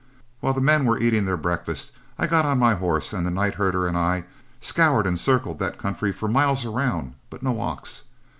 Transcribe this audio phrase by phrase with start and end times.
[0.39, 3.53] While the men were eating their breakfast, I got on my horse and the night
[3.53, 4.23] herder and I
[4.59, 8.01] scoured and circled that country for miles around, but no ox.